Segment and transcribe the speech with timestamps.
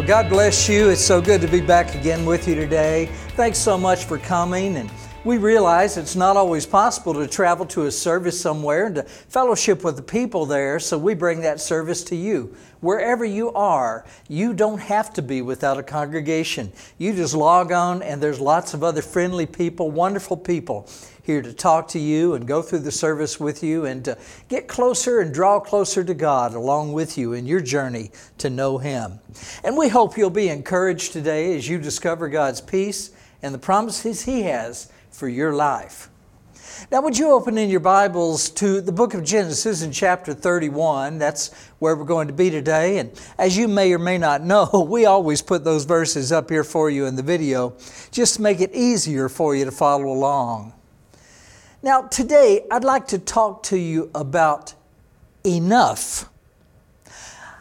[0.00, 0.88] Well, God bless you.
[0.88, 3.10] It's so good to be back again with you today.
[3.36, 4.78] Thanks so much for coming.
[4.78, 4.90] And
[5.22, 9.84] we realize it's not always possible to travel to a service somewhere and to fellowship
[9.84, 12.54] with the people there, so we bring that service to you.
[12.80, 16.72] Wherever you are, you don't have to be without a congregation.
[16.96, 20.88] You just log on, and there's lots of other friendly people, wonderful people
[21.22, 24.16] here to talk to you and go through the service with you and to
[24.48, 28.78] get closer and draw closer to God along with you in your journey to know
[28.78, 29.20] Him.
[29.62, 33.10] And we hope you'll be encouraged today as you discover God's peace
[33.42, 36.08] and the promises He has for your life.
[36.90, 41.18] Now, would you open in your Bibles to the book of Genesis in chapter 31?
[41.18, 42.96] That's where we're going to be today.
[42.96, 46.64] And as you may or may not know, we always put those verses up here
[46.64, 47.76] for you in the video
[48.10, 50.72] just to make it easier for you to follow along.
[51.82, 54.72] Now, today I'd like to talk to you about
[55.44, 56.30] enough.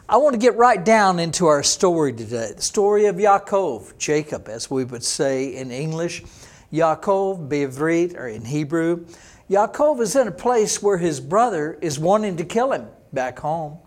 [0.07, 4.47] I want to get right down into our story today the story of Yaakov, Jacob,
[4.47, 6.23] as we would say in English.
[6.71, 9.05] Yaakov, Be'ivrit, or in Hebrew.
[9.49, 13.79] Yaakov is in a place where his brother is wanting to kill him back home.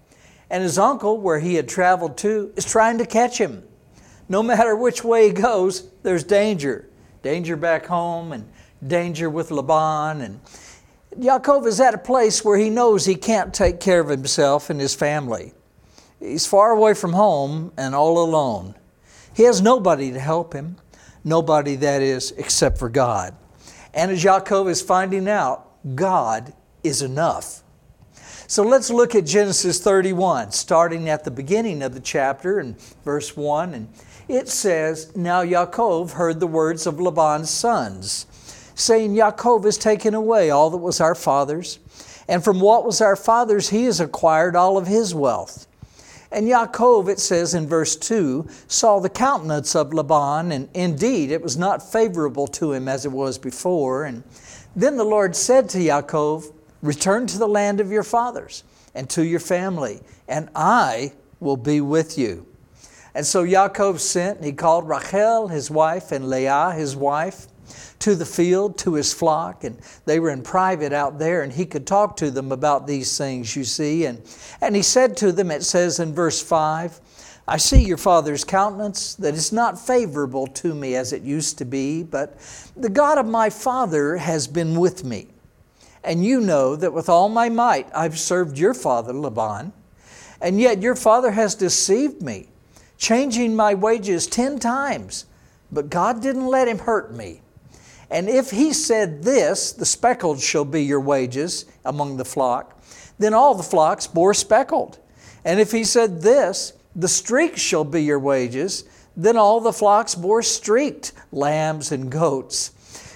[0.50, 3.62] And his uncle, where he had traveled to, is trying to catch him.
[4.28, 6.88] No matter which way he goes, there's danger.
[7.22, 8.48] Danger back home and
[8.86, 10.20] danger with Laban.
[10.20, 10.40] And
[11.16, 14.80] Yaakov is at a place where he knows he can't take care of himself and
[14.80, 15.52] his family.
[16.18, 18.74] He's far away from home and all alone.
[19.34, 20.76] He has nobody to help him.
[21.24, 23.34] Nobody, that is, except for God.
[23.94, 27.62] And as Yaakov is finding out, God is enough.
[28.46, 33.36] So let's look at Genesis 31, starting at the beginning of the chapter in verse
[33.36, 33.74] 1.
[33.74, 33.88] And
[34.28, 38.26] it says, Now Yaakov heard the words of Laban's sons,
[38.74, 41.78] saying, Yaakov has taken away all that was our father's,
[42.28, 45.66] and from what was our father's he has acquired all of his wealth.
[46.32, 51.42] And Yaakov, it says in verse 2, saw the countenance of Laban, and indeed it
[51.42, 54.04] was not favorable to him as it was before.
[54.04, 54.22] And
[54.74, 59.24] then the Lord said to Yaakov, Return to the land of your fathers and to
[59.24, 62.46] your family, and I will be with you.
[63.14, 67.46] And so Yaakov sent, and he called Rachel, his wife, and Leah, his wife,
[68.00, 71.66] to the field, to his flock, and they were in private out there, and he
[71.66, 74.06] could talk to them about these things, you see.
[74.06, 74.20] And,
[74.60, 77.00] and he said to them, it says in verse 5,
[77.46, 81.64] I see your father's countenance, that is not favorable to me as it used to
[81.64, 82.38] be, but
[82.76, 85.28] the God of my father has been with me.
[86.04, 89.72] And you know that with all my might I've served your father, Laban,
[90.40, 92.48] and yet your father has deceived me,
[92.96, 95.26] changing my wages ten times.
[95.70, 97.40] But God didn't let him hurt me.
[98.12, 102.78] And if he said this, the speckled shall be your wages among the flock,
[103.18, 104.98] then all the flocks bore speckled.
[105.46, 108.84] And if he said this, the streaks shall be your wages,
[109.16, 112.72] then all the flocks bore streaked lambs and goats.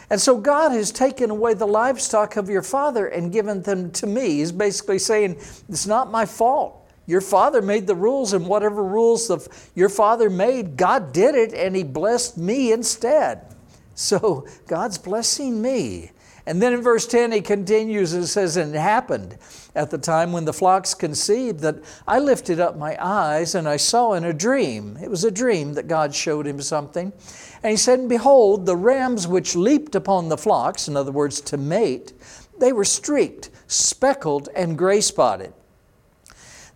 [0.08, 4.06] And so God has taken away the livestock of your father and given them to
[4.06, 4.38] me.
[4.38, 5.36] He's basically saying,
[5.68, 6.88] It's not my fault.
[7.04, 9.30] Your father made the rules, and whatever rules
[9.74, 13.55] your father made, God did it, and He blessed me instead.
[13.96, 16.12] So God's blessing me.
[16.48, 19.36] And then in verse 10, he continues and says, And it happened
[19.74, 23.78] at the time when the flocks conceived that I lifted up my eyes and I
[23.78, 24.96] saw in a dream.
[25.02, 27.12] It was a dream that God showed him something.
[27.64, 31.56] And he said, Behold, the rams which leaped upon the flocks, in other words, to
[31.56, 32.12] mate,
[32.60, 35.52] they were streaked, speckled, and gray spotted.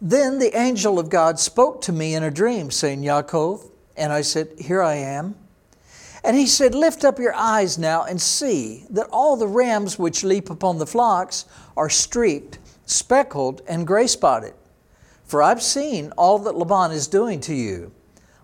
[0.00, 3.70] Then the angel of God spoke to me in a dream, saying, Yaakov.
[3.96, 5.36] And I said, Here I am.
[6.22, 10.24] And he said, Lift up your eyes now and see that all the rams which
[10.24, 14.54] leap upon the flocks are streaked, speckled, and gray spotted.
[15.24, 17.92] For I've seen all that Laban is doing to you.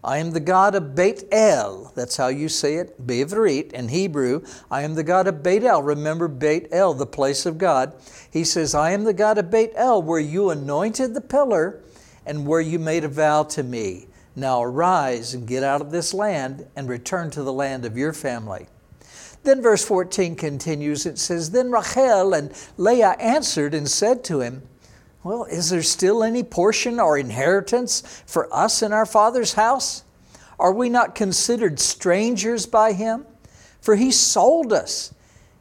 [0.06, 1.90] I am the God of Beit El.
[1.96, 4.44] That's how you say it, Be'ivrit in Hebrew.
[4.70, 5.82] I am the God of Beit El.
[5.82, 7.92] Remember Beit El, the place of God.
[8.30, 11.82] He says, I am the God of Beit El, where you anointed the pillar
[12.24, 14.06] and where you made a vow to me.
[14.36, 18.12] Now arise and get out of this land and return to the land of your
[18.12, 18.66] family.
[19.44, 21.06] Then verse 14 continues.
[21.06, 24.68] It says, Then Rachel and Leah answered and said to him,
[25.24, 30.04] Well, is there still any portion or inheritance for us in our father's house?
[30.58, 33.24] Are we not considered strangers by him?
[33.80, 35.14] For he sold us,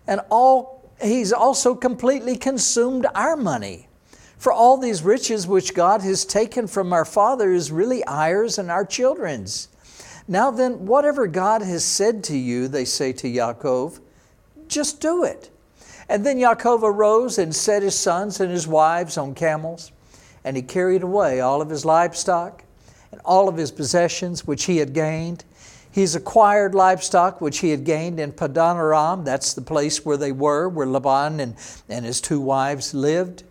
[0.07, 3.87] and all he's also completely consumed our money.
[4.45, 8.69] For all these riches which God has taken from our father is really ours and
[8.69, 9.69] our children's.
[10.27, 14.01] Now then, whatever God has said to you, they say to Yaakov,
[14.67, 15.49] just do it.
[16.07, 19.91] And then Yaakov arose and set his sons and his wives on camels,
[20.43, 22.63] and he carried away all of his livestock
[23.11, 25.43] and all of his possessions which he had gained.
[25.89, 30.69] He's acquired livestock which he had gained in Padanaram, that's the place where they were,
[30.69, 31.55] where Laban and,
[31.89, 33.43] and his two wives lived.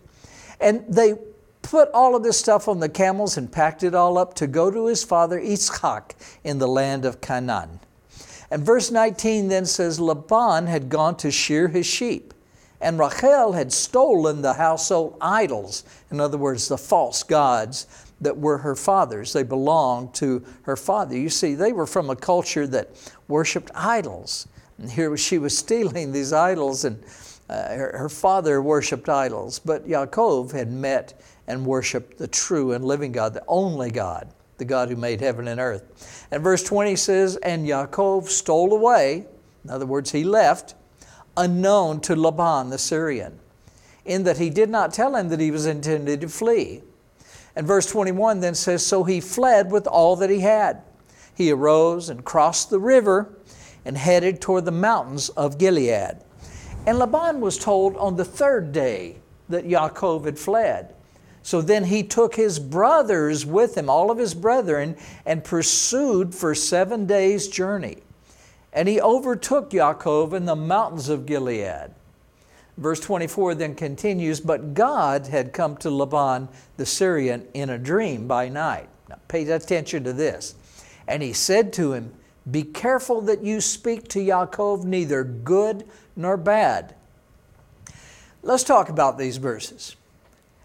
[0.59, 1.15] And they
[1.61, 4.69] put all of this stuff on the camels and packed it all up to go
[4.69, 6.11] to his father Yitzchak
[6.43, 7.79] in the land of Canaan.
[8.51, 12.33] And verse 19 then says Laban had gone to shear his sheep,
[12.79, 17.87] and Rachel had stolen the household idols, in other words, the false gods
[18.21, 19.33] that were her father's.
[19.33, 21.17] They belonged to her father.
[21.17, 22.91] You see, they were from a culture that
[23.27, 24.47] worshiped idols.
[24.77, 27.03] And here she was stealing these idols, and
[27.49, 29.59] uh, her, her father worshiped idols.
[29.59, 34.65] But Yaakov had met and worshiped the true and living God, the only God, the
[34.65, 36.27] God who made heaven and earth.
[36.31, 39.25] And verse 20 says, And Yaakov stole away,
[39.63, 40.75] in other words, he left,
[41.37, 43.39] unknown to Laban the Syrian,
[44.05, 46.81] in that he did not tell him that he was intended to flee.
[47.55, 50.81] And verse 21 then says, So he fled with all that he had.
[51.35, 53.37] He arose and crossed the river
[53.83, 56.17] and headed toward the mountains of Gilead.
[56.85, 59.17] And Laban was told on the third day
[59.49, 60.93] that Yaakov had fled.
[61.41, 66.55] So then he took his brothers with him, all of his brethren, and pursued for
[66.55, 67.97] seven days' journey.
[68.73, 71.91] And he overtook Yaakov in the mountains of Gilead.
[72.77, 78.27] Verse 24 then continues, But God had come to Laban the Syrian in a dream
[78.27, 78.89] by night.
[79.07, 80.55] Now pay attention to this.
[81.07, 82.13] And he said to him,
[82.49, 86.95] Be careful that you speak to Yaakov neither good nor bad.
[88.43, 89.95] Let's talk about these verses.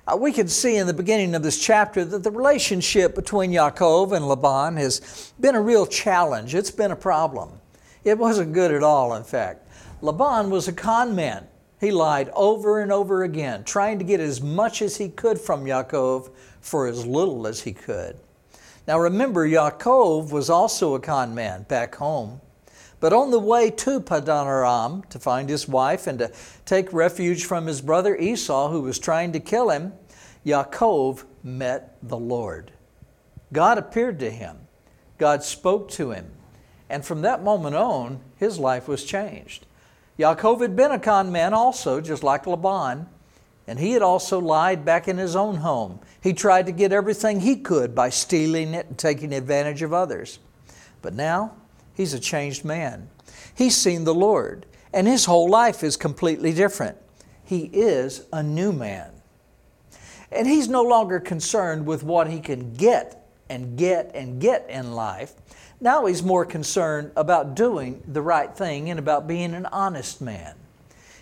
[0.07, 4.13] Uh, we can see in the beginning of this chapter that the relationship between Yaakov
[4.13, 6.55] and Laban has been a real challenge.
[6.55, 7.51] It's been a problem.
[8.05, 9.67] It wasn't good at all, in fact.
[10.03, 11.47] Laban was a con man.
[11.81, 15.65] He lied over and over again, trying to get as much as he could from
[15.65, 16.31] Yaakov
[16.61, 18.19] for as little as he could.
[18.91, 22.41] Now remember, Yaakov was also a con man back home.
[22.99, 26.33] But on the way to Padan Aram to find his wife and to
[26.65, 29.93] take refuge from his brother Esau, who was trying to kill him,
[30.45, 32.73] Yaakov met the Lord.
[33.53, 34.57] God appeared to him.
[35.19, 36.33] God spoke to him.
[36.89, 39.67] And from that moment on, his life was changed.
[40.19, 43.07] Yaakov had been a con man also, just like Laban,
[43.71, 46.01] and he had also lied back in his own home.
[46.21, 50.41] He tried to get everything he could by stealing it and taking advantage of others.
[51.03, 51.55] But now,
[51.95, 53.09] he's a changed man.
[53.55, 56.99] He's seen the Lord, and his whole life is completely different.
[57.45, 59.13] He is a new man.
[60.33, 64.95] And he's no longer concerned with what he can get and get and get in
[64.95, 65.35] life.
[65.81, 70.57] Now he's more concerned about doing the right thing and about being an honest man.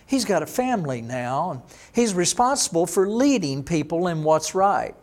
[0.09, 1.61] He's got a family now, and
[1.93, 4.95] he's responsible for leading people in what's right.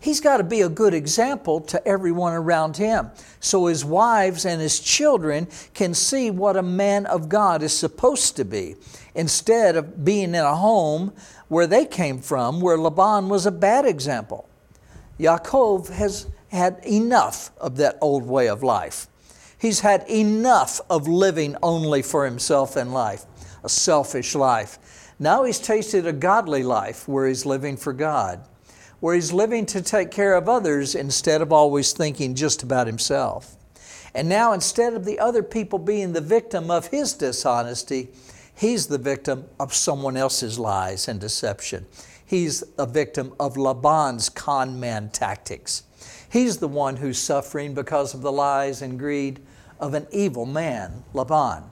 [0.00, 3.10] He's got to be a good example to everyone around him
[3.40, 8.36] so his wives and his children can see what a man of God is supposed
[8.36, 8.76] to be
[9.14, 11.12] instead of being in a home
[11.48, 14.48] where they came from, where Laban was a bad example.
[15.20, 19.08] Yaakov has had enough of that old way of life.
[19.58, 23.26] He's had enough of living only for himself in life,
[23.66, 25.12] a selfish life.
[25.18, 28.40] Now he's tasted a godly life where he's living for God,
[29.00, 33.56] where he's living to take care of others instead of always thinking just about himself.
[34.14, 38.08] And now, instead of the other people being the victim of his dishonesty,
[38.56, 41.86] He's the victim of someone else's lies and deception.
[42.24, 45.82] He's a victim of Laban's con man tactics.
[46.32, 49.40] He's the one who's suffering because of the lies and greed
[49.78, 51.64] of an evil man, Laban.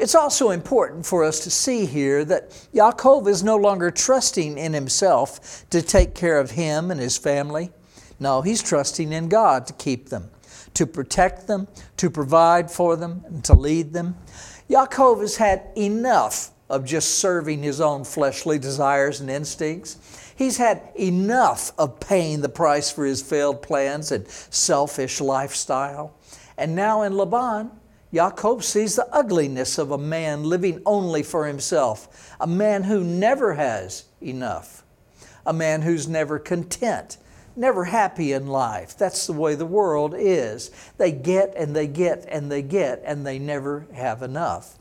[0.00, 4.72] It's also important for us to see here that Yaakov is no longer trusting in
[4.72, 7.70] himself to take care of him and his family.
[8.18, 10.30] No, he's trusting in God to keep them,
[10.72, 14.16] to protect them, to provide for them, and to lead them.
[14.70, 19.98] Yaakov has had enough of just serving his own fleshly desires and instincts.
[20.34, 26.16] He's had enough of paying the price for his failed plans and selfish lifestyle.
[26.56, 27.70] And now in Laban,
[28.12, 33.54] Yaakov sees the ugliness of a man living only for himself, a man who never
[33.54, 34.82] has enough,
[35.46, 37.18] a man who's never content,
[37.54, 38.98] never happy in life.
[38.98, 40.72] That's the way the world is.
[40.98, 44.76] They get and they get and they get and they never have enough.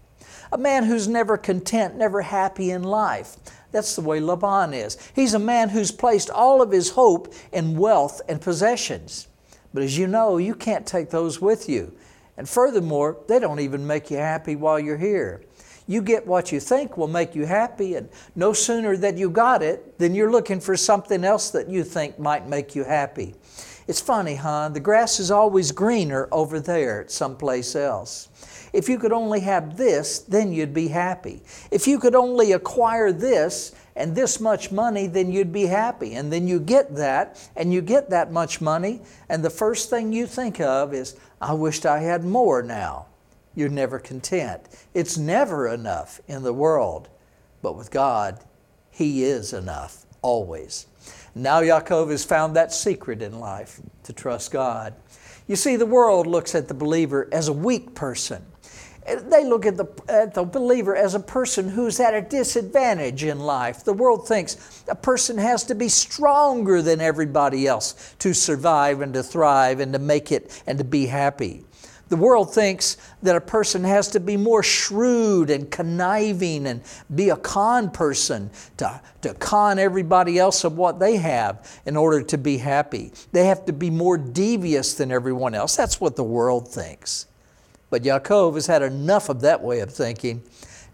[0.51, 3.37] A man who's never content, never happy in life.
[3.71, 4.97] That's the way Laban is.
[5.15, 9.27] He's a man who's placed all of his hope in wealth and possessions.
[9.71, 11.93] But as you know, you can't take those with you.
[12.39, 15.41] And furthermore, they don't even make you happy while you're here.
[15.87, 19.61] You get what you think will make you happy, and no sooner that you got
[19.61, 23.35] it than you're looking for something else that you think might make you happy.
[23.89, 24.69] It's funny, huh?
[24.69, 28.29] The grass is always greener over there at someplace else.
[28.71, 31.41] If you could only have this, then you'd be happy.
[31.71, 36.15] If you could only acquire this and this much money, then you'd be happy.
[36.15, 40.13] And then you get that, and you get that much money, and the first thing
[40.13, 43.07] you think of is, I wished I had more now.
[43.55, 44.61] You're never content.
[44.93, 47.09] It's never enough in the world.
[47.61, 48.39] But with God,
[48.89, 50.87] He is enough, always.
[51.35, 54.93] Now Yaakov has found that secret in life to trust God.
[55.45, 58.45] You see, the world looks at the believer as a weak person.
[59.05, 63.39] They look at the, at the believer as a person who's at a disadvantage in
[63.39, 63.83] life.
[63.83, 69.13] The world thinks a person has to be stronger than everybody else to survive and
[69.13, 71.63] to thrive and to make it and to be happy.
[72.09, 76.81] The world thinks that a person has to be more shrewd and conniving and
[77.13, 82.23] be a con person to, to con everybody else of what they have in order
[82.23, 83.11] to be happy.
[83.31, 85.75] They have to be more devious than everyone else.
[85.75, 87.27] That's what the world thinks.
[87.89, 90.43] But Yaakov has had enough of that way of thinking.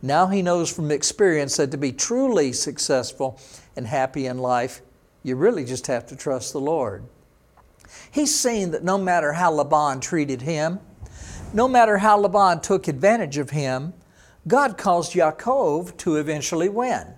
[0.01, 3.39] Now he knows from experience that to be truly successful
[3.75, 4.81] and happy in life,
[5.23, 7.03] you really just have to trust the Lord.
[8.11, 10.79] He's seen that no matter how Laban treated him,
[11.53, 13.93] no matter how Laban took advantage of him,
[14.47, 17.15] God caused Yaakov to eventually win.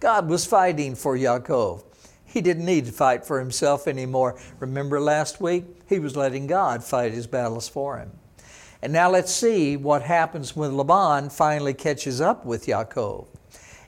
[0.00, 1.84] God was fighting for Yaakov.
[2.24, 4.38] He didn't need to fight for himself anymore.
[4.58, 5.64] Remember last week?
[5.88, 8.10] He was letting God fight his battles for him.
[8.84, 13.26] And now let's see what happens when Laban finally catches up with Yaakov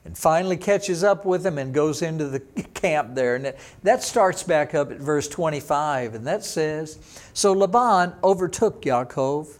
[0.07, 2.41] and finally catches up with him and goes into the
[2.75, 3.35] camp there.
[3.35, 6.99] And that starts back up at verse 25, and that says
[7.35, 9.59] So Laban overtook Yaakov,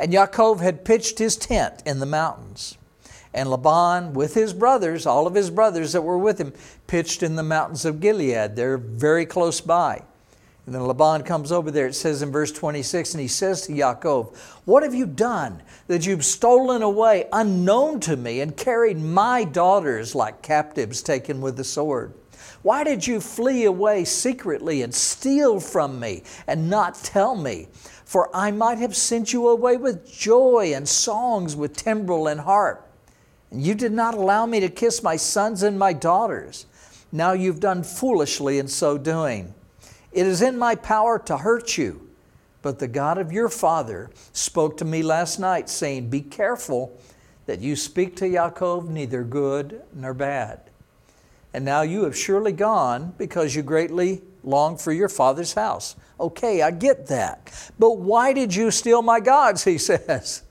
[0.00, 2.76] and Yaakov had pitched his tent in the mountains.
[3.32, 6.52] And Laban, with his brothers, all of his brothers that were with him,
[6.88, 8.56] pitched in the mountains of Gilead.
[8.56, 10.02] They're very close by.
[10.66, 13.72] And then Laban comes over there, it says in verse 26, and he says to
[13.72, 19.44] Yaakov, What have you done that you've stolen away unknown to me and carried my
[19.44, 22.14] daughters like captives taken with the sword?
[22.62, 27.68] Why did you flee away secretly and steal from me and not tell me?
[28.04, 32.90] For I might have sent you away with joy and songs with timbrel and harp.
[33.52, 36.66] And you did not allow me to kiss my sons and my daughters.
[37.12, 39.54] Now you've done foolishly in so doing.
[40.16, 42.08] It is in my power to hurt you.
[42.62, 46.98] But the God of your father spoke to me last night, saying, Be careful
[47.44, 50.62] that you speak to Yaakov neither good nor bad.
[51.52, 55.96] And now you have surely gone because you greatly long for your father's house.
[56.18, 57.52] Okay, I get that.
[57.78, 59.64] But why did you steal my gods?
[59.64, 60.42] He says.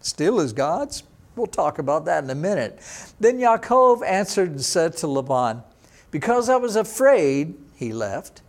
[0.00, 1.02] Steal his gods?
[1.36, 2.78] We'll talk about that in a minute.
[3.20, 5.62] Then Yaakov answered and said to Laban,
[6.10, 8.40] Because I was afraid, he left.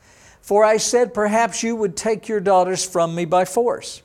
[0.46, 4.04] For I said, Perhaps you would take your daughters from me by force.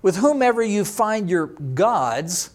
[0.00, 2.52] With whomever you find your gods,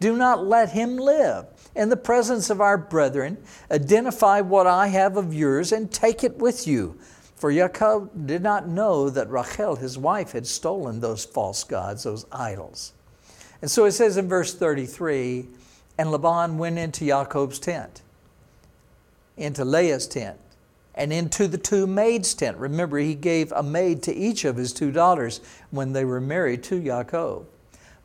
[0.00, 1.44] do not let him live.
[1.74, 3.36] In the presence of our brethren,
[3.70, 6.98] identify what I have of yours and take it with you.
[7.34, 12.24] For Yaakov did not know that Rachel, his wife, had stolen those false gods, those
[12.32, 12.94] idols.
[13.60, 15.46] And so it says in verse 33
[15.98, 18.00] And Laban went into Yaakov's tent,
[19.36, 20.38] into Leah's tent
[20.96, 22.56] and into the two maids' tent.
[22.56, 26.62] Remember, he gave a maid to each of his two daughters when they were married
[26.64, 27.44] to Yaakov.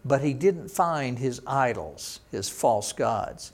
[0.03, 3.53] But he didn't find his idols, his false gods.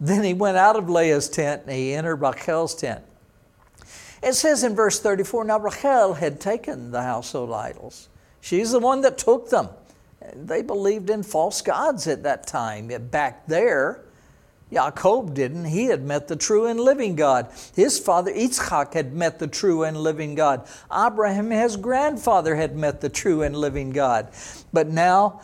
[0.00, 3.04] Then he went out of Leah's tent and he entered Rachel's tent.
[4.22, 8.08] It says in verse 34 Now Rachel had taken the household idols.
[8.40, 9.68] She's the one that took them.
[10.34, 12.88] They believed in false gods at that time.
[13.10, 14.02] Back there,
[14.72, 15.66] Jacob didn't.
[15.66, 17.50] He had met the true and living God.
[17.74, 20.66] His father Yitzchak had met the true and living God.
[20.92, 24.28] Abraham, his grandfather, had met the true and living God.
[24.72, 25.40] But now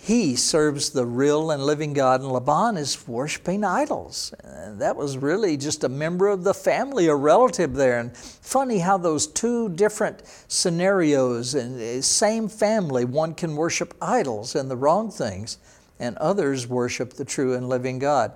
[0.00, 4.32] he serves the real and living God, and Laban is worshiping idols.
[4.44, 7.98] And that was really just a member of the family, a relative there.
[7.98, 14.54] And funny how those two different scenarios and eh, same family, one can worship idols
[14.54, 15.58] and the wrong things
[15.98, 18.32] and others worship the true and living God.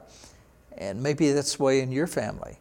[0.78, 2.58] And maybe that's the way in your family.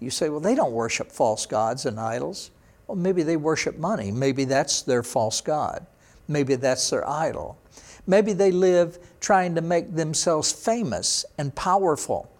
[0.00, 2.50] You say, well, they don't worship false gods and idols.
[2.86, 4.12] Well, maybe they worship money.
[4.12, 5.86] Maybe that's their false God.
[6.28, 7.58] Maybe that's their idol.
[8.06, 12.30] Maybe they live trying to make themselves famous and powerful.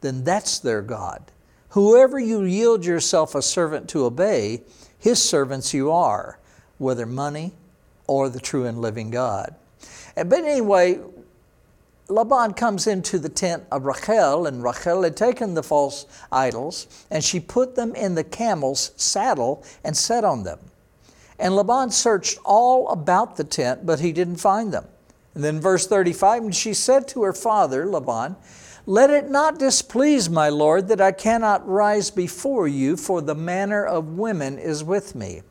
[0.00, 1.22] Then that's their God.
[1.70, 4.62] Whoever you yield yourself a servant to obey,
[4.98, 6.38] his servants you are,
[6.78, 7.52] whether money
[8.06, 9.54] or the true and living God.
[10.14, 11.00] But anyway,
[12.08, 17.24] Laban comes into the tent of Rachel, and Rachel had taken the false idols, and
[17.24, 20.58] she put them in the camel's saddle and sat on them.
[21.38, 24.84] And Laban searched all about the tent, but he didn't find them.
[25.34, 28.36] And then verse 35, and she said to her father, Laban,
[28.84, 33.84] Let it not displease my Lord that I cannot rise before you, for the manner
[33.84, 35.42] of women is with me.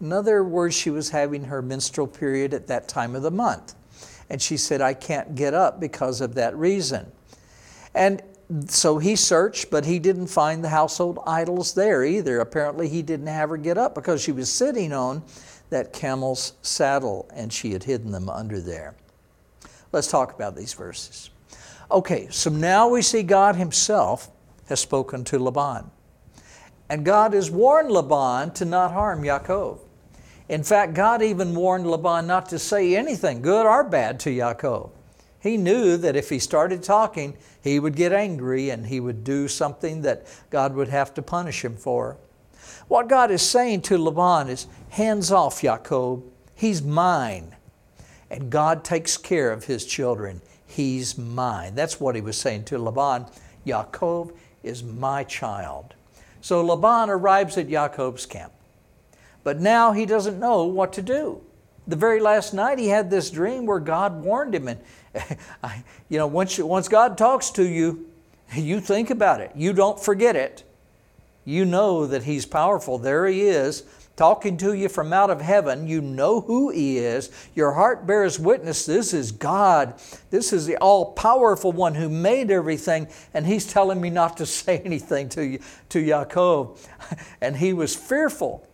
[0.00, 3.76] In other words, she was having her menstrual period at that time of the month.
[4.32, 7.12] And she said, I can't get up because of that reason.
[7.94, 8.22] And
[8.66, 12.40] so he searched, but he didn't find the household idols there either.
[12.40, 15.22] Apparently, he didn't have her get up because she was sitting on
[15.68, 18.94] that camel's saddle and she had hidden them under there.
[19.92, 21.28] Let's talk about these verses.
[21.90, 24.30] Okay, so now we see God Himself
[24.70, 25.90] has spoken to Laban.
[26.88, 29.80] And God has warned Laban to not harm Yaakov.
[30.52, 34.90] In fact, God even warned Laban not to say anything, good or bad, to Yaakov.
[35.40, 39.48] He knew that if he started talking, he would get angry and he would do
[39.48, 42.18] something that God would have to punish him for.
[42.86, 46.22] What God is saying to Laban is, hands off, Yaakov.
[46.54, 47.56] He's mine.
[48.30, 50.42] And God takes care of his children.
[50.66, 51.74] He's mine.
[51.74, 53.24] That's what he was saying to Laban.
[53.66, 55.94] Yaakov is my child.
[56.42, 58.52] So Laban arrives at Yaakov's camp.
[59.44, 61.40] But now he doesn't know what to do.
[61.86, 64.68] The very last night he had this dream where God warned him.
[64.68, 64.80] And,
[66.08, 68.06] you know, once, you, once God talks to you,
[68.54, 69.52] you think about it.
[69.54, 70.64] You don't forget it.
[71.44, 72.98] You know that He's powerful.
[72.98, 73.82] There He is,
[74.14, 75.88] talking to you from out of heaven.
[75.88, 77.30] You know who He is.
[77.54, 79.94] Your heart bears witness this is God.
[80.30, 83.08] This is the all powerful one who made everything.
[83.34, 85.58] And He's telling me not to say anything to, you,
[85.88, 86.78] to Yaakov.
[87.40, 88.66] And he was fearful.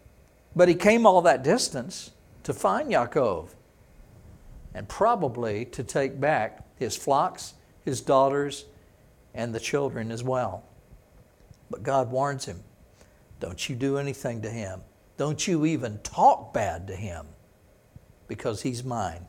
[0.59, 2.11] But he came all that distance
[2.43, 3.51] to find Yaakov
[4.75, 8.65] and probably to take back his flocks, his daughters,
[9.35, 10.65] and the children as well.
[11.71, 12.65] But God warns him
[13.39, 14.81] don't you do anything to him.
[15.17, 17.27] Don't you even talk bad to him
[18.27, 19.29] because he's mine.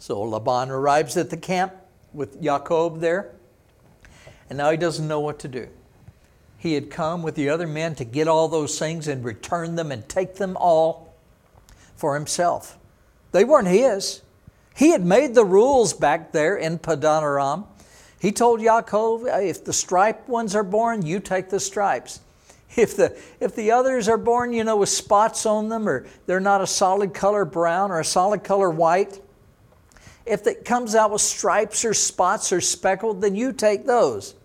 [0.00, 1.72] So Laban arrives at the camp
[2.12, 3.30] with Yaakov there,
[4.48, 5.68] and now he doesn't know what to do
[6.60, 9.90] he had come with the other men to get all those things and return them
[9.90, 11.14] and take them all
[11.96, 12.76] for himself.
[13.32, 14.20] They weren't his.
[14.76, 17.64] He had made the rules back there in Padan Aram.
[18.20, 22.20] He told Yaakov, if the striped ones are born, you take the stripes.
[22.76, 26.38] If the, if the others are born, you know, with spots on them, or they're
[26.38, 29.20] not a solid color brown or a solid color white,
[30.24, 34.36] if it comes out with stripes or spots or speckled, then you take those.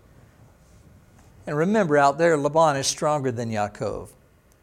[1.46, 4.08] And remember, out there, Laban is stronger than Yaakov.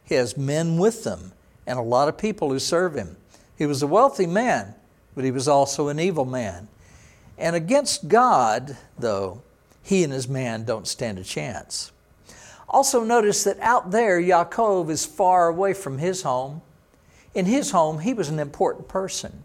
[0.03, 1.31] He has men with them
[1.65, 3.15] and a lot of people who serve him.
[3.57, 4.75] He was a wealthy man,
[5.15, 6.67] but he was also an evil man.
[7.37, 9.41] And against God, though,
[9.81, 11.91] he and his man don't stand a chance.
[12.67, 16.61] Also, notice that out there, Yaakov is far away from his home.
[17.33, 19.43] In his home, he was an important person.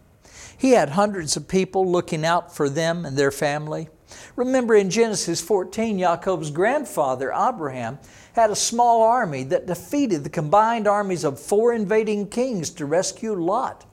[0.57, 3.87] He had hundreds of people looking out for them and their family.
[4.35, 7.99] Remember in Genesis 14, Yaakov's grandfather, Abraham,
[8.33, 13.33] had a small army that defeated the combined armies of four invading kings to rescue
[13.33, 13.85] Lot.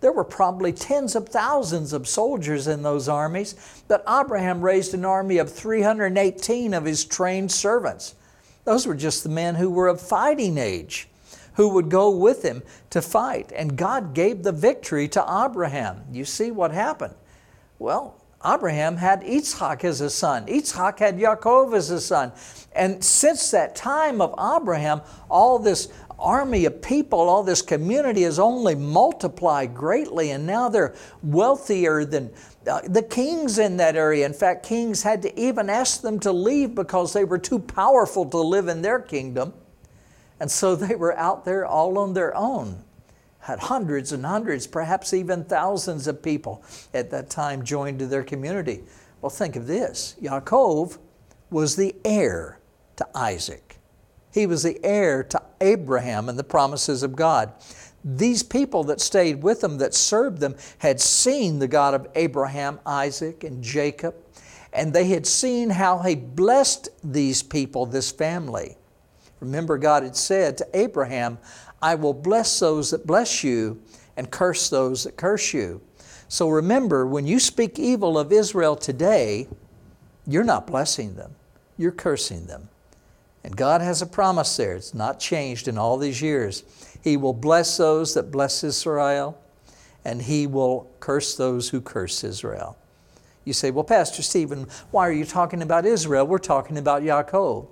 [0.00, 3.54] There were probably tens of thousands of soldiers in those armies,
[3.88, 8.14] but Abraham raised an army of 318 of his trained servants.
[8.64, 11.08] Those were just the men who were of fighting age,
[11.54, 13.52] who would go with him to fight.
[13.54, 16.02] And God gave the victory to Abraham.
[16.12, 17.14] You see what happened?
[17.78, 20.46] Well, Abraham had Yitzhak as a son.
[20.46, 22.32] Yitzhak had Yaakov as a son.
[22.72, 28.38] And since that time of Abraham, all this army of people, all this community has
[28.38, 32.30] only multiplied greatly, and now they're wealthier than
[32.66, 34.24] uh, the kings in that area.
[34.26, 38.24] In fact, kings had to even ask them to leave because they were too powerful
[38.26, 39.52] to live in their kingdom.
[40.40, 42.84] And so they were out there all on their own
[43.44, 46.62] had hundreds and hundreds, perhaps even thousands of people
[46.94, 48.80] at that time joined to their community.
[49.20, 50.96] Well, think of this Yaakov
[51.50, 52.58] was the heir
[52.96, 53.76] to Isaac,
[54.32, 57.52] he was the heir to Abraham and the promises of God.
[58.02, 62.80] These people that stayed with them, that served them, had seen the God of Abraham,
[62.84, 64.14] Isaac, and Jacob,
[64.72, 68.76] and they had seen how He blessed these people, this family.
[69.40, 71.38] Remember, God had said to Abraham,
[71.84, 73.78] I will bless those that bless you
[74.16, 75.82] and curse those that curse you.
[76.28, 79.48] So remember, when you speak evil of Israel today,
[80.26, 81.34] you're not blessing them,
[81.76, 82.70] you're cursing them.
[83.44, 84.76] And God has a promise there.
[84.76, 86.64] It's not changed in all these years.
[87.02, 89.38] He will bless those that bless Israel,
[90.06, 92.78] and He will curse those who curse Israel.
[93.44, 96.26] You say, well, Pastor Stephen, why are you talking about Israel?
[96.26, 97.66] We're talking about Yaakov.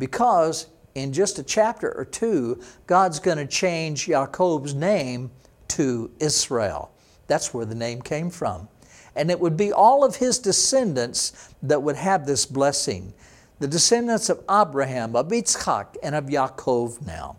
[0.00, 5.30] Because in just a chapter or two, God's going to change Yaakov's name
[5.68, 6.90] to Israel.
[7.26, 8.68] That's where the name came from.
[9.14, 13.12] And it would be all of his descendants that would have this blessing.
[13.60, 17.36] The descendants of Abraham, of Yitzchak, and of Yaakov now.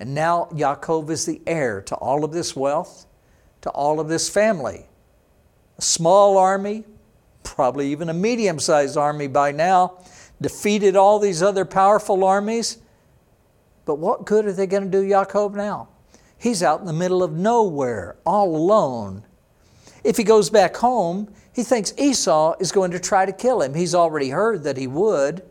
[0.00, 3.06] And now Yaakov is the heir to all of this wealth,
[3.60, 4.86] to all of this family.
[5.78, 6.84] A small army,
[7.44, 9.98] probably even a medium sized army by now,
[10.40, 12.78] defeated all these other powerful armies.
[13.84, 15.88] But what good are they going to do Yaakov now?
[16.38, 19.24] He's out in the middle of nowhere, all alone.
[20.02, 23.74] If he goes back home, he thinks Esau is going to try to kill him.
[23.74, 25.42] He's already heard that he would.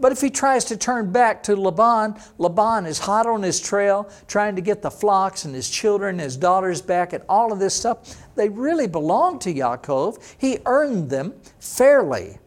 [0.00, 4.08] But if he tries to turn back to Laban, Laban is hot on his trail,
[4.28, 7.74] trying to get the flocks and his children his daughters back and all of this
[7.74, 8.16] stuff.
[8.36, 10.36] They really belong to Yaakov.
[10.38, 12.38] He earned them fairly.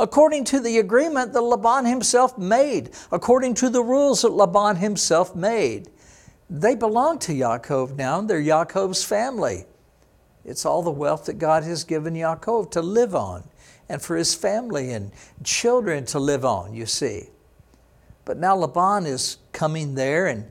[0.00, 5.36] According to the agreement that Laban himself made, according to the rules that Laban himself
[5.36, 5.90] made.
[6.48, 8.22] They belong to Yaakov now.
[8.22, 9.66] They're Yaakov's family.
[10.42, 13.44] It's all the wealth that God has given Yaakov to live on
[13.90, 15.12] and for his family and
[15.44, 17.28] children to live on, you see.
[18.24, 20.50] But now Laban is coming there, and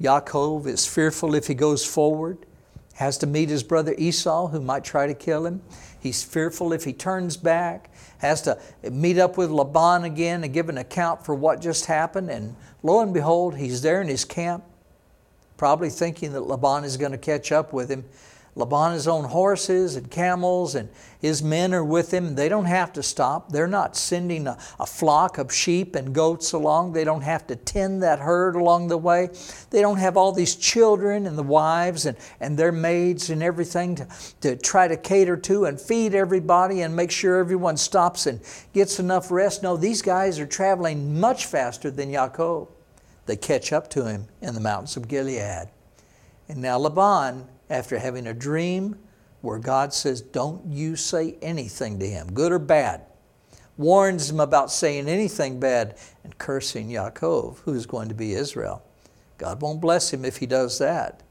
[0.00, 2.44] Yaakov is fearful if he goes forward,
[2.94, 5.62] has to meet his brother Esau, who might try to kill him.
[6.00, 8.58] He's fearful if he turns back, has to
[8.90, 12.30] meet up with Laban again and give an account for what just happened.
[12.30, 14.64] And lo and behold, he's there in his camp,
[15.56, 18.04] probably thinking that Laban is going to catch up with him.
[18.56, 20.88] Laban's own horses and camels, and
[21.20, 22.34] his men are with him.
[22.34, 23.52] They don't have to stop.
[23.52, 26.94] They're not sending a, a, flock of sheep and goats along.
[26.94, 29.28] They don't have to tend that herd along the way.
[29.68, 33.94] They don't have all these children and the wives and, and their maids and everything
[33.96, 34.08] to,
[34.40, 38.40] to try to cater to and feed everybody and make sure everyone stops and
[38.72, 39.62] gets enough rest.
[39.62, 42.68] No, these guys are traveling much faster than Yaakov.
[43.26, 45.68] They catch up to him in the mountains of Gilead.
[46.48, 48.96] And now Laban after having a dream
[49.40, 53.02] where God says, Don't you say anything to him, good or bad.
[53.76, 58.82] Warns him about saying anything bad and cursing Yaakov, who is going to be Israel.
[59.38, 61.22] God won't bless him if he does that,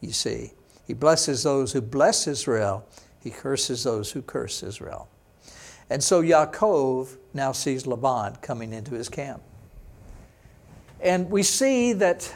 [0.00, 0.52] you see.
[0.86, 2.86] He blesses those who bless Israel,
[3.22, 5.08] he curses those who curse Israel.
[5.88, 9.42] And so Yaakov now sees Laban coming into his camp.
[11.00, 12.34] And we see that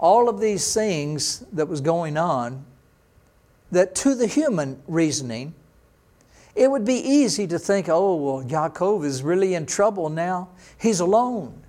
[0.00, 2.64] all of these things that was going on,
[3.70, 5.54] that to the human reasoning,
[6.56, 10.48] it would be easy to think, oh, well, Yaakov is really in trouble now.
[10.80, 11.62] He's alone,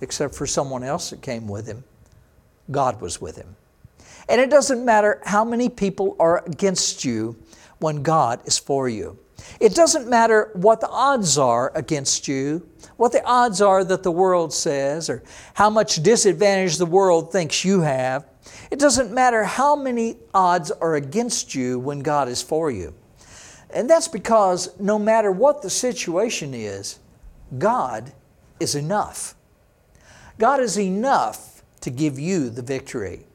[0.00, 1.82] except for someone else that came with him.
[2.70, 3.56] God was with him.
[4.28, 7.36] And it doesn't matter how many people are against you
[7.78, 9.18] when God is for you.
[9.60, 14.10] It doesn't matter what the odds are against you, what the odds are that the
[14.12, 15.22] world says, or
[15.54, 18.26] how much disadvantage the world thinks you have.
[18.70, 22.94] It doesn't matter how many odds are against you when God is for you.
[23.70, 26.98] And that's because no matter what the situation is,
[27.58, 28.12] God
[28.60, 29.34] is enough.
[30.38, 33.26] God is enough to give you the victory.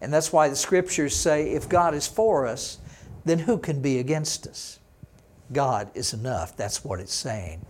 [0.00, 2.78] And that's why the scriptures say if God is for us,
[3.24, 4.77] then who can be against us?
[5.52, 6.56] God is enough.
[6.56, 7.64] That's what it's saying.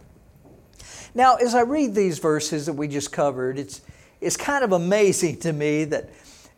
[1.15, 3.81] Now, as I read these verses that we just covered, it's,
[4.21, 6.11] it's kind of amazing to me that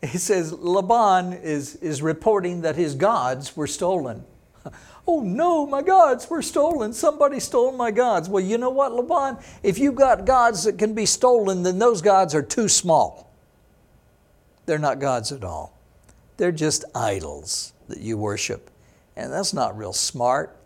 [0.02, 4.24] it says Laban is, is reporting that his gods were stolen.
[5.08, 6.92] Oh no, my gods were stolen.
[6.92, 8.28] Somebody stole my gods.
[8.28, 9.42] Well, you know what, Laban?
[9.62, 13.32] If you've got gods that can be stolen, then those gods are too small.
[14.66, 15.76] They're not gods at all.
[16.36, 18.70] They're just idols that you worship.
[19.16, 20.59] And that's not real smart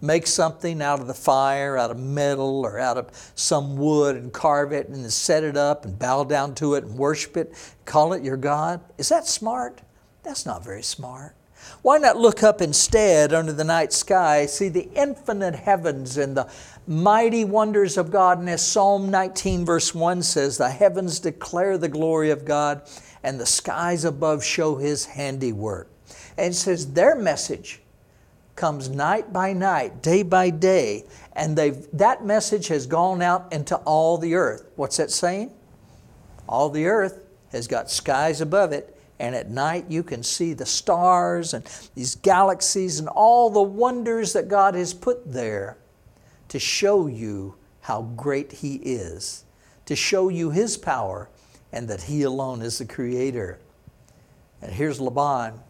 [0.00, 4.32] make something out of the fire, out of metal, or out of some wood and
[4.32, 8.12] carve it and set it up and bow down to it and worship it, call
[8.12, 8.80] it your God?
[8.96, 9.80] Is that smart?
[10.22, 11.34] That's not very smart.
[11.82, 16.50] Why not look up instead under the night sky, see the infinite heavens and the
[16.86, 18.38] mighty wonders of God?
[18.38, 22.82] And as Psalm 19, verse 1 says, the heavens declare the glory of God,
[23.22, 25.90] and the skies above show His handiwork.
[26.36, 27.80] And it says their message
[28.58, 33.76] comes night by night, day by day, and they've, that message has gone out into
[33.76, 34.70] all the earth.
[34.76, 35.50] What's that saying?
[36.46, 37.20] All the earth
[37.52, 42.16] has got skies above it, and at night you can see the stars and these
[42.16, 45.78] galaxies and all the wonders that God has put there
[46.48, 49.44] to show you how great He is,
[49.86, 51.30] to show you His power,
[51.72, 53.58] and that He alone is the Creator.
[54.60, 55.60] And here's Laban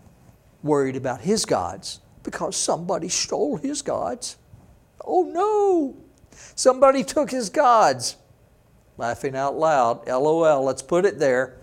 [0.62, 4.36] worried about his gods because somebody stole his gods.
[5.02, 5.96] Oh no!
[6.54, 8.16] Somebody took his gods.
[8.98, 11.56] Laughing out loud, LOL, let's put it there.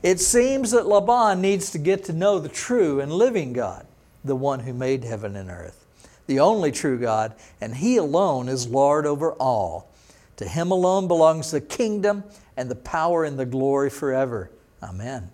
[0.00, 3.84] It seems that Laban needs to get to know the true and living God,
[4.22, 5.84] the one who made heaven and earth,
[6.28, 9.90] the only true God, and He alone is Lord over all.
[10.36, 12.22] To Him alone belongs the kingdom
[12.56, 14.52] and the power and the glory forever.
[14.82, 15.30] Amen.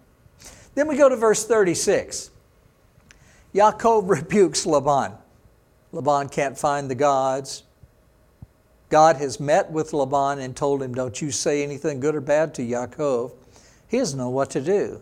[0.74, 2.30] Then we go to verse 36.
[3.54, 5.12] Yaakov rebukes Laban.
[5.92, 7.62] Laban can't find the gods.
[8.90, 12.54] God has met with Laban and told him, Don't you say anything good or bad
[12.54, 13.32] to Yaakov.
[13.88, 15.00] He doesn't know what to do.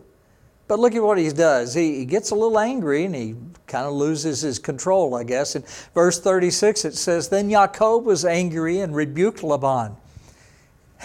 [0.67, 1.73] But look at what he does.
[1.73, 3.35] He, he gets a little angry and he
[3.67, 5.55] kind of loses his control, I guess.
[5.55, 9.95] In verse 36, it says, Then Yaakov was angry and rebuked Laban.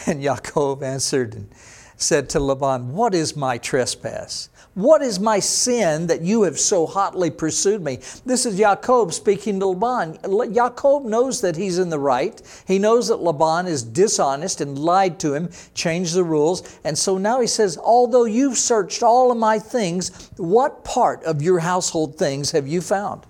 [0.07, 1.51] And Yaakov answered and
[2.03, 4.49] said to Laban, What is my trespass?
[4.75, 7.97] What is my sin that you have so hotly pursued me?
[8.25, 10.55] This is Jacob speaking to Laban.
[10.55, 12.41] Jacob knows that he's in the right.
[12.67, 16.79] He knows that Laban is dishonest and lied to him, changed the rules.
[16.85, 21.43] And so now he says, Although you've searched all of my things, what part of
[21.43, 23.27] your household things have you found?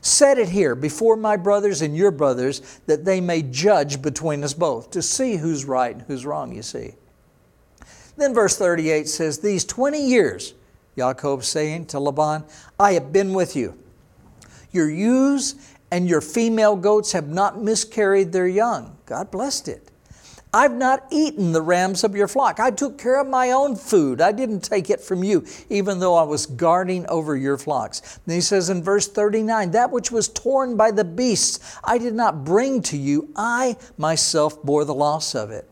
[0.00, 4.54] Set it here before my brothers and your brothers that they may judge between us
[4.54, 6.94] both to see who's right and who's wrong, you see.
[8.18, 10.54] Then verse 38 says, These 20 years
[10.98, 12.44] Yaakov saying to Laban,
[12.78, 13.78] I have been with you.
[14.72, 15.54] Your ewes
[15.90, 18.96] and your female goats have not miscarried their young.
[19.06, 19.90] God blessed it.
[20.52, 22.58] I've not eaten the rams of your flock.
[22.58, 24.20] I took care of my own food.
[24.20, 28.18] I didn't take it from you, even though I was guarding over your flocks.
[28.24, 32.14] And he says in verse 39 That which was torn by the beasts, I did
[32.14, 33.30] not bring to you.
[33.36, 35.68] I myself bore the loss of it.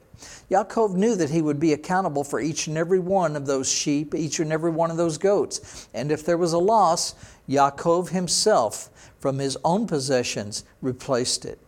[0.50, 4.14] Yaakov knew that he would be accountable for each and every one of those sheep,
[4.14, 5.88] each and every one of those goats.
[5.92, 7.14] And if there was a loss,
[7.48, 11.58] Yaakov himself, from his own possessions, replaced it.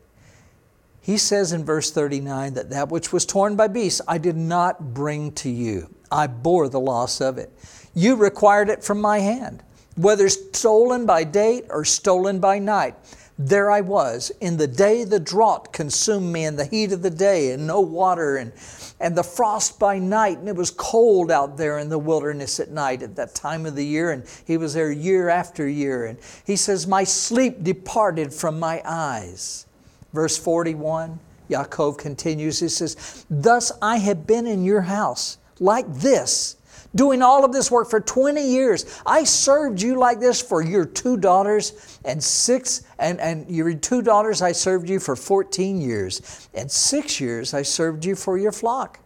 [1.01, 4.95] He says in verse 39 that that which was torn by beasts I did not
[4.95, 5.93] bring to you.
[6.12, 7.51] I bore the loss of it.
[7.95, 9.62] You required it from my hand,
[9.97, 12.95] whether stolen by day or stolen by night
[13.38, 17.11] there I was in the day the drought consumed me in the heat of the
[17.11, 18.53] day and no water and,
[18.98, 22.70] and the frost by night and it was cold out there in the wilderness at
[22.70, 26.18] night at that time of the year and he was there year after year and
[26.44, 29.66] he says my sleep departed from my eyes.
[30.12, 36.57] Verse 41 Yaakov continues he says thus I have been in your house like this
[36.99, 39.01] doing all of this work for 20 years.
[39.07, 44.03] I served you like this for your two daughters and six, and, and your two
[44.03, 46.49] daughters I served you for 14 years.
[46.55, 48.99] And six years I served you for your flock.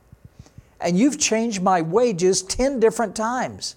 [0.80, 3.76] And you've changed my wages 10 different times.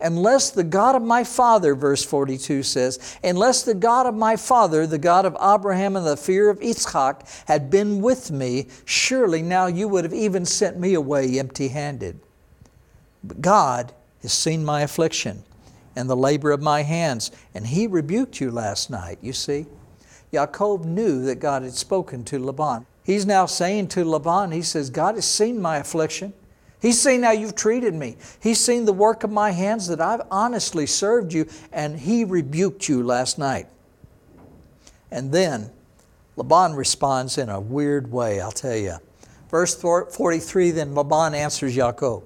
[0.00, 4.86] Unless the God of my father, verse 42 says, unless the God of my father,
[4.86, 9.66] the God of Abraham and the fear of Isaac, had been with me, surely now
[9.66, 12.20] you would have even sent me away empty handed.
[13.26, 15.42] But God has seen my affliction
[15.96, 19.66] and the labor of my hands, and he rebuked you last night, you see.
[20.32, 22.86] Yaakov knew that God had spoken to Laban.
[23.04, 26.32] He's now saying to Laban, he says, God has seen my affliction.
[26.80, 28.16] He's seen how you've treated me.
[28.40, 32.88] He's seen the work of my hands that I've honestly served you, and he rebuked
[32.88, 33.68] you last night.
[35.10, 35.70] And then
[36.36, 38.96] Laban responds in a weird way, I'll tell you.
[39.50, 42.24] Verse 43 Then Laban answers Yaakov,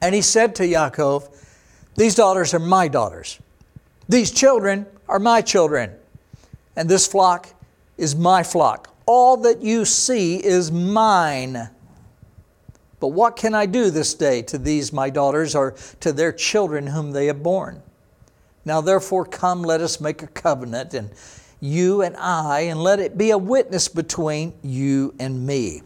[0.00, 1.28] and he said to Yaakov,
[1.96, 3.38] These daughters are my daughters.
[4.08, 5.92] These children are my children.
[6.76, 7.48] And this flock
[7.96, 8.94] is my flock.
[9.06, 11.70] All that you see is mine.
[13.00, 16.88] But what can I do this day to these my daughters or to their children
[16.88, 17.82] whom they have borne?
[18.64, 21.10] Now therefore come, let us make a covenant, and
[21.60, 25.82] you and I, and let it be a witness between you and me.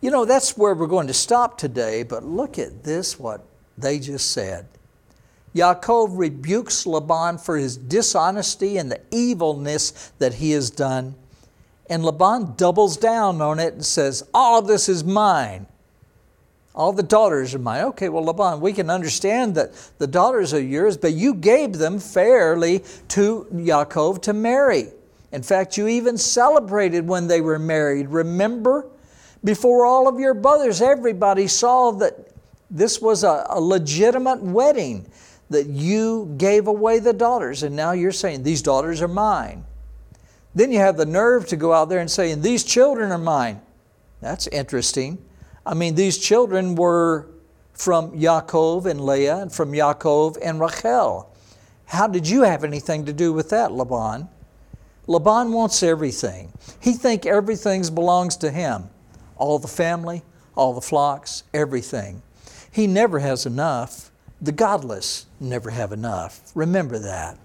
[0.00, 3.44] You know, that's where we're going to stop today, but look at this, what
[3.76, 4.66] they just said.
[5.54, 11.14] Yaakov rebukes Laban for his dishonesty and the evilness that he has done.
[11.88, 15.66] And Laban doubles down on it and says, All of this is mine.
[16.72, 17.84] All the daughters are mine.
[17.86, 21.98] Okay, well, Laban, we can understand that the daughters are yours, but you gave them
[21.98, 24.86] fairly to Yaakov to marry.
[25.32, 28.08] In fact, you even celebrated when they were married.
[28.08, 28.86] Remember?
[29.44, 30.80] Before all of your brothers.
[30.80, 32.30] Everybody saw that
[32.70, 35.10] this was a, a, legitimate wedding,
[35.48, 39.64] that you gave away the daughters, and now you're saying, These daughters are mine.
[40.54, 43.60] Then you have the nerve to go out there and say, These children are mine.
[44.20, 45.18] That's interesting.
[45.66, 47.26] I mean, these children were
[47.72, 51.34] from Yaakov and Leah, and from Yaakov and Rachel.
[51.86, 54.28] How did you have anything to do with that, Laban?
[55.06, 56.52] Laban wants everything.
[56.78, 58.90] He thinks everything belongs to him.
[59.40, 60.22] All the family,
[60.54, 62.20] all the flocks, everything.
[62.70, 64.10] He never has enough.
[64.40, 66.52] The godless never have enough.
[66.54, 67.38] Remember that.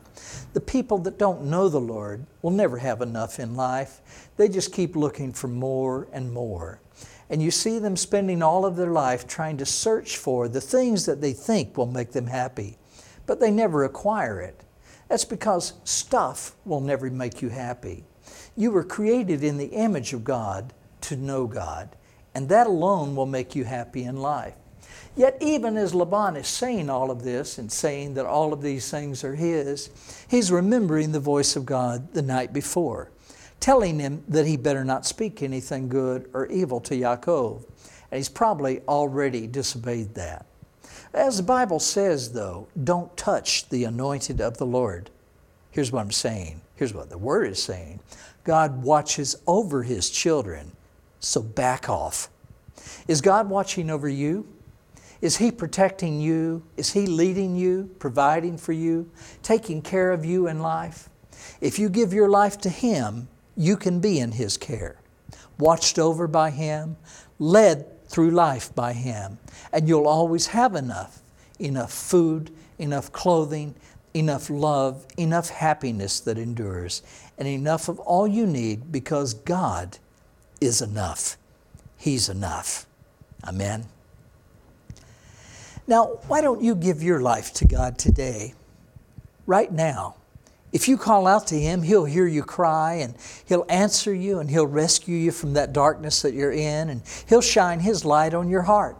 [0.53, 4.29] The people that don't know the Lord will never have enough in life.
[4.35, 6.81] They just keep looking for more and more.
[7.29, 11.05] And you see them spending all of their life trying to search for the things
[11.05, 12.77] that they think will make them happy,
[13.25, 14.65] but they never acquire it.
[15.07, 18.03] That's because stuff will never make you happy.
[18.57, 20.73] You were created in the image of God
[21.05, 21.89] to know God,
[22.33, 24.55] and that alone will make you happy in life.
[25.15, 28.91] Yet, even as Laban is saying all of this and saying that all of these
[28.91, 29.89] things are his,
[30.27, 33.09] he's remembering the voice of God the night before,
[33.61, 37.63] telling him that he better not speak anything good or evil to Yaakov.
[38.11, 40.45] And he's probably already disobeyed that.
[41.13, 45.09] As the Bible says, though, don't touch the anointed of the Lord.
[45.71, 46.59] Here's what I'm saying.
[46.75, 48.01] Here's what the Word is saying
[48.43, 50.73] God watches over His children,
[51.25, 52.29] so back off.
[53.07, 54.47] Is God watching over you?
[55.21, 56.63] Is He protecting you?
[56.77, 59.09] Is He leading you, providing for you,
[59.41, 61.09] taking care of you in life?
[61.61, 64.97] If you give your life to Him, you can be in His care,
[65.57, 66.95] watched over by Him,
[67.39, 69.39] led through life by Him,
[69.73, 71.21] and you'll always have enough
[71.57, 73.73] enough food, enough clothing,
[74.13, 77.01] enough love, enough happiness that endures,
[77.37, 79.97] and enough of all you need because God
[80.61, 81.37] is enough.
[81.97, 82.85] He's enough.
[83.43, 83.85] Amen.
[85.87, 88.53] Now, why don't you give your life to God today,
[89.45, 90.15] right now?
[90.73, 93.15] If you call out to Him, He'll hear you cry and
[93.45, 97.41] He'll answer you and He'll rescue you from that darkness that you're in and He'll
[97.41, 98.97] shine His light on your heart.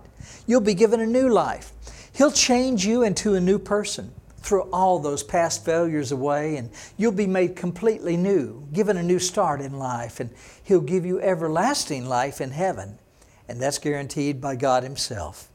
[0.48, 1.74] You'll be given a new life.
[2.14, 4.14] He'll change you into a new person,
[4.46, 9.20] throw all those past failures away, and you'll be made completely new, given a new
[9.20, 10.30] start in life, and
[10.64, 13.00] He'll give you everlasting life in heaven.
[13.48, 15.50] And that's guaranteed by God Himself.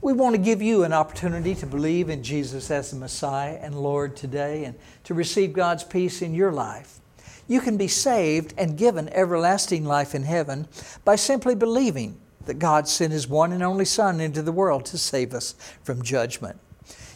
[0.00, 3.80] We want to give you an opportunity to believe in Jesus as the Messiah and
[3.80, 4.74] Lord today and
[5.04, 6.98] to receive God's peace in your life.
[7.46, 10.66] You can be saved and given everlasting life in heaven
[11.04, 14.98] by simply believing that God sent His one and only Son into the world to
[14.98, 16.58] save us from judgment.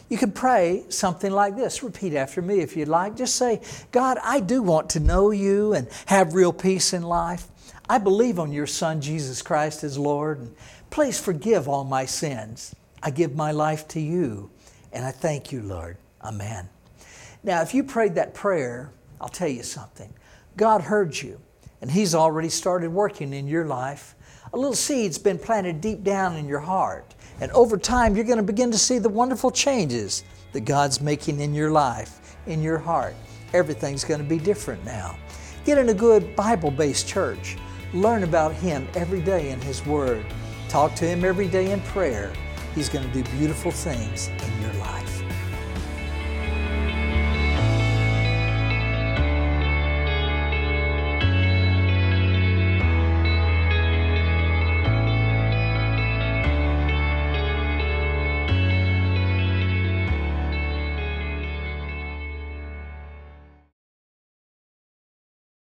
[0.09, 1.83] You can pray something like this.
[1.83, 3.15] Repeat after me if you'd like.
[3.15, 7.47] Just say, God, I do want to know you and have real peace in life.
[7.89, 10.39] I believe on your Son, Jesus Christ, as Lord.
[10.39, 10.55] And
[10.89, 12.73] please forgive all my sins.
[13.03, 14.49] I give my life to you,
[14.91, 15.97] and I thank you, Lord.
[16.23, 16.67] Amen.
[17.43, 18.91] Now, if you prayed that prayer,
[19.21, 20.13] I'll tell you something.
[20.55, 21.39] God heard you,
[21.81, 24.15] and He's already started working in your life.
[24.53, 28.37] A little seed's been planted deep down in your heart, and over time, you're going
[28.37, 30.23] to begin to see the wonderful changes
[30.53, 33.15] that God's making in your life, in your heart.
[33.53, 35.17] Everything's going to be different now.
[35.65, 37.57] Get in a good Bible based church.
[37.93, 40.25] Learn about Him every day in His Word.
[40.69, 42.33] Talk to Him every day in prayer
[42.77, 44.73] He's going to do beautiful things in your